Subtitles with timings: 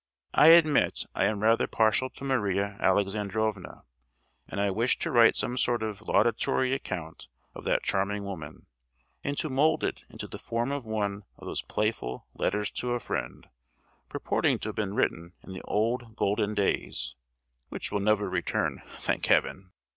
[0.33, 3.83] I admit, I am rather partial to Maria Alexandrovna;
[4.47, 8.65] and I wished to write some sort of laudatory account of that charming woman,
[9.23, 12.99] and to mould it into the form of one of those playful "letters to a
[12.99, 13.47] friend,"
[14.09, 17.15] purporting to have been written in the old golden days
[17.69, 19.71] (which will never return—thank Heaven!)